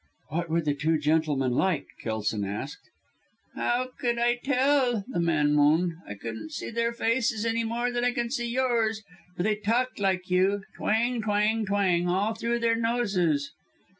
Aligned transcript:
'""What 0.29 0.49
were 0.49 0.61
the 0.61 0.73
two 0.73 0.97
gentlemen 0.97 1.51
like?" 1.51 1.85
Kelson 2.01 2.43
asked. 2.43 2.89
"How 3.53 3.89
could 3.99 4.17
I 4.17 4.37
tell?" 4.43 5.03
the 5.07 5.19
man 5.19 5.53
moaned. 5.53 5.93
"I 6.07 6.15
couldn't 6.15 6.53
see 6.53 6.71
their 6.71 6.91
faces 6.91 7.45
any 7.45 7.63
more 7.63 7.91
than 7.91 8.03
I 8.03 8.11
can 8.11 8.31
see 8.31 8.49
yours 8.49 9.03
but 9.37 9.43
they 9.43 9.55
talked 9.57 9.99
like 9.99 10.27
you. 10.31 10.63
Twang 10.75 11.21
twang 11.21 11.67
twang 11.67 12.07
all 12.07 12.33
through 12.33 12.57
their 12.61 12.75
noses." 12.77 13.51